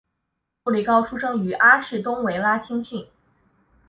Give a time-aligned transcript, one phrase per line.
[0.63, 3.07] 杜利高出身于阿士东维拉青训。